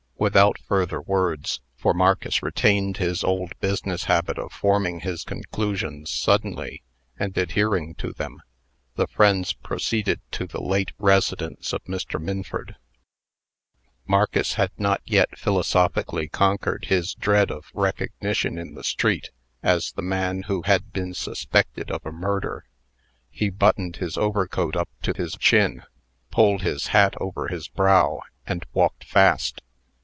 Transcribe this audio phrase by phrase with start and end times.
[0.17, 6.83] Without further words for Marcus retained his old business habit of forming his conclusions suddenly,
[7.17, 8.39] and adhering to them
[8.95, 12.21] the friends proceeded to the late residence of Mr.
[12.21, 12.75] Minford.
[14.05, 19.31] Marcus had not yet philosophically conquered his dread of recognition in the street
[19.63, 22.63] as the man who had been suspected of a murder.
[23.31, 25.81] He buttoned his overcoat up to his chin,
[26.29, 29.61] pulled his hat over his brow, and walked fast.